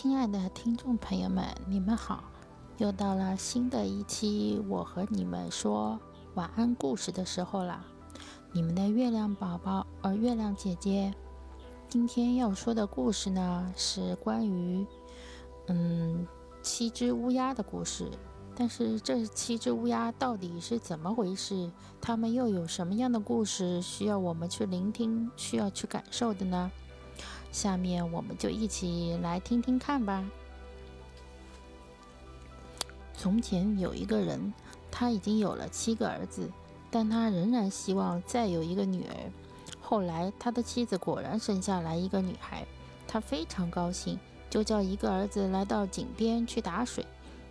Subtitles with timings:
[0.00, 2.22] 亲爱的听众朋友们，你们好！
[2.76, 5.98] 又到了新的一期我和你们说
[6.34, 7.84] 晚安故事的时候了。
[8.52, 11.12] 你们的月亮宝宝，呃，月亮姐姐，
[11.88, 14.86] 今天要说的故事呢，是关于
[15.66, 16.24] 嗯
[16.62, 18.08] 七只乌鸦的故事。
[18.54, 21.72] 但是这七只乌鸦到底是怎么回事？
[22.00, 26.70] 它们又有什么样的故事需要我们去聆听、需要去感受的呢？
[27.50, 30.24] 下面我们就一起来听听看吧。
[33.14, 34.52] 从前有一个人，
[34.90, 36.48] 他已经有了七个儿子，
[36.90, 39.14] 但他仍然希望再有一个女儿。
[39.80, 42.64] 后来，他的妻子果然生下来一个女孩，
[43.06, 47.04] 他非常高兴，就叫一个儿子来到井边去打水，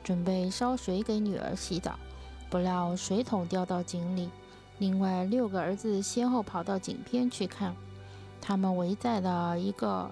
[0.04, 2.00] 准备烧水给女儿洗澡。
[2.50, 4.30] 不料水桶掉到井里，
[4.78, 7.76] 另外六个儿子先后跑到井边去看。
[8.42, 10.10] 他们围在了一个，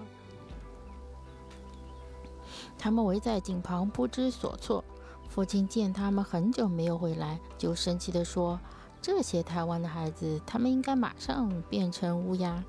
[2.78, 4.84] 他们围在井旁不知所措。
[5.28, 8.58] 父亲见他们很久没有回来，就生气地说
[9.02, 12.64] ：“这些贪玩的孩子，他们应该马上变成乌鸦。”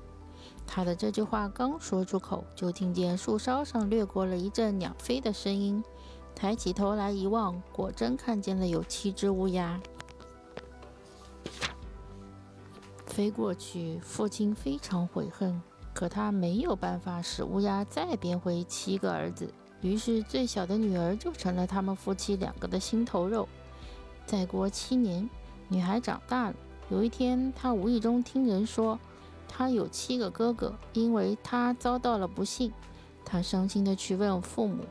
[0.66, 5.82] 他的这句话刚说出口，就听见树梢上掠过了一阵鸟飞的声音。
[6.34, 9.80] 抬起头来一望，果真看见了有七只乌鸦。
[13.18, 15.60] 飞过去，父亲非常悔恨，
[15.92, 23.48] 可他没有办法使乌鸦再变回七个儿子，于是最小的女儿就成了他们夫妻两个的心头肉。
[24.24, 25.28] 再过七年，
[25.66, 26.54] 女孩长大了。
[26.90, 28.96] 有一天，她无意中听人说，
[29.48, 32.72] 她有七个哥哥，因为她遭到了不幸。
[33.24, 34.84] 她伤心地去问父母，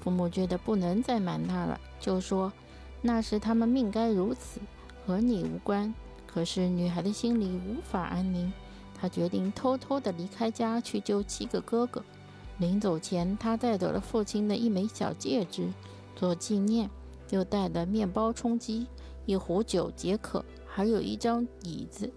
[0.00, 2.52] 父母觉得不能再瞒她了，就说
[3.00, 4.60] 那是他们命该如此，
[5.06, 5.94] 和你无关。
[6.32, 8.52] 可是女孩的心里无法安宁，
[8.94, 12.02] 她决定偷偷地离开家去救七个哥哥。
[12.58, 15.68] 临走前，她带走了父亲的一枚小戒指
[16.14, 16.88] 做纪念，
[17.30, 18.86] 又带了面包充饥，
[19.26, 22.12] 一壶酒解渴，还有一张椅子，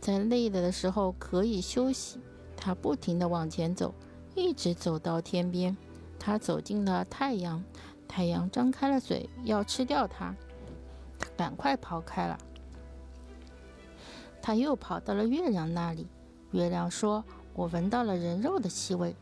[0.00, 2.18] 在累了的时候可以休息。
[2.56, 3.92] 她不停地往前走，
[4.34, 5.76] 一直走到天边。
[6.18, 7.62] 她走进了太阳，
[8.08, 10.34] 太阳张开了嘴要吃掉她，
[11.18, 12.38] 她赶快跑开了。
[14.42, 16.08] 他又跑到了月亮那里，
[16.52, 17.24] 月亮说
[17.54, 19.14] ：“我闻到了人肉的气味。”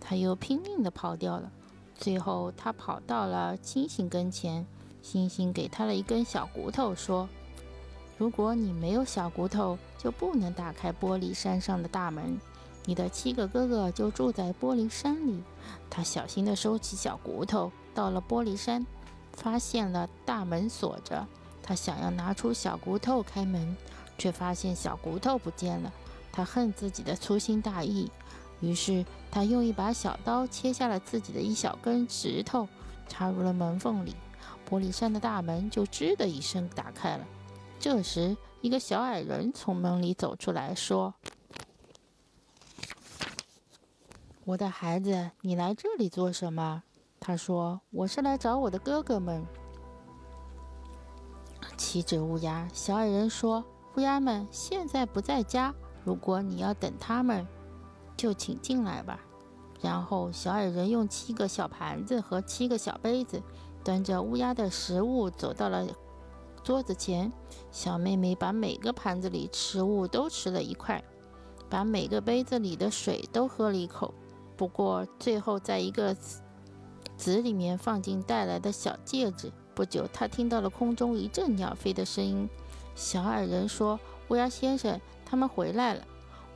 [0.00, 1.50] 他又拼命地跑掉了。
[1.94, 4.66] 最后，他跑到了星星跟前，
[5.00, 7.28] 星星给他了一根小骨头，说
[8.18, 12.36] ：“如果你没有小骨头，就不能打开玻璃山上的大门。
[12.84, 15.42] 你的七个哥哥就住在玻璃山里。”
[15.88, 18.84] 他小心地收起小骨头，到了玻璃山，
[19.34, 21.24] 发现了大门锁着。
[21.62, 23.76] 他想要拿出小骨头开门。
[24.22, 25.92] 却发现小骨头不见了，
[26.30, 28.08] 他恨自己的粗心大意，
[28.60, 32.68] 于是他用一把小刀切下了自己的一小根石头，
[33.08, 34.14] 插入了门缝里，
[34.70, 37.26] 玻璃山的大门就吱的一声打开了。
[37.80, 41.12] 这时，一个小矮人从门里走出来，说
[44.46, 46.84] ：“我的孩子，你来这里做什么？”
[47.18, 49.44] 他说：“我是来找我的哥哥们。”
[51.76, 53.64] 七只乌鸦，小矮人说。
[53.96, 57.46] 乌鸦们现在不在家，如果你要等他们，
[58.16, 59.20] 就请进来吧。
[59.82, 63.42] 然后小矮人用七个小盘子和七个小杯子，
[63.84, 65.86] 端着乌鸦的食物走到了
[66.62, 67.30] 桌子前。
[67.70, 71.02] 小妹妹把每个盘子里食物都吃了一块，
[71.68, 74.14] 把每个杯子里的水都喝了一口。
[74.56, 76.14] 不过最后在一个
[77.16, 79.52] 子里面放进带来的小戒指。
[79.74, 82.48] 不久，她听到了空中一阵鸟飞的声音。
[82.94, 83.98] 小矮人说
[84.28, 86.04] ：“乌鸦先生，他们回来了。”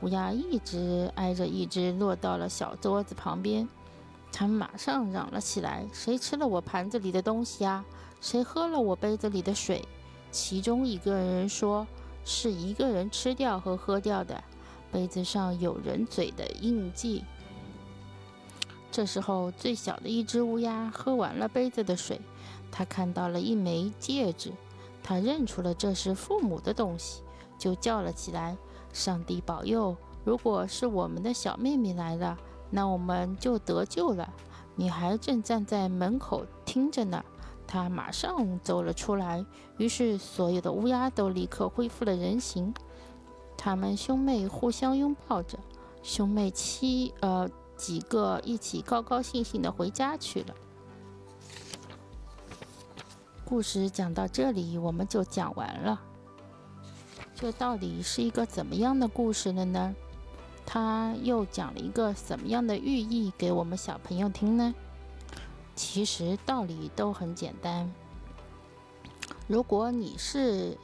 [0.03, 3.67] 乌鸦一只挨着一只落到了小桌子旁边，
[4.31, 7.85] 他们马上嚷了起来：“谁吃了我盘子里的东西啊？
[8.21, 9.83] 谁喝了我杯子里的水？”
[10.31, 11.87] 其中一个人说
[12.25, 14.45] ：“是一个人吃掉和喝掉的，
[14.93, 17.25] 杯子上有人嘴的印记。”
[18.93, 22.21] 这时候，最小的一只乌鸦喝完了杯子的水，
[22.71, 24.53] 他看到了一枚戒指。
[25.09, 27.23] 他认出了这是父母的东西，
[27.57, 28.59] 就叫了起来
[28.93, 29.97] ：“上帝保佑！
[30.25, 32.37] 如果是我们的小妹妹来了，
[32.71, 34.29] 那我们就得救了。”
[34.75, 37.25] 女孩正站在门口听着呢，
[37.69, 39.47] 她马上走了出来。
[39.79, 42.75] 于是，所有的乌鸦都立刻恢复了人形。
[43.57, 45.57] 他们兄妹互相拥抱着，
[46.03, 50.55] 兄妹七呃几个一起高高兴兴地回家去了。
[53.49, 56.01] 故事讲到这里，我们就讲完了。
[57.37, 59.95] 这到底是一个怎么样的故事了呢？
[60.67, 64.75] 他又讲了一个什么样的寓意给我们小朋友听呢？
[65.77, 67.89] 其实道理都很简单。
[69.47, 70.77] 如果你是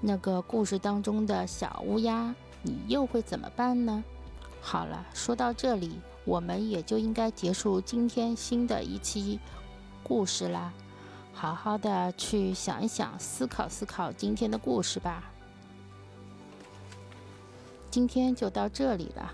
[0.00, 4.02] 那个故事当中的小乌鸦，你又会怎么办呢？
[4.62, 9.38] 好了，说到这里，我们也就应该结束今天新的一期
[10.02, 10.72] 故事啦。
[11.40, 15.24] 好好的去想一想，思考思考今天的故事吧。
[17.90, 19.32] 今天就到这里了。